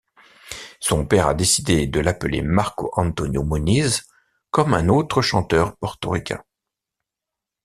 Son 0.79 1.05
père 1.05 1.27
a 1.27 1.35
décidé 1.35 1.85
de 1.85 1.99
l'appeler 1.99 2.41
Marco 2.41 2.89
Antonio 2.93 3.43
Muñiz, 3.43 4.07
comme 4.49 4.73
un 4.73 4.89
autre 4.89 5.21
chanteur 5.21 5.77
portoricain. 5.77 6.43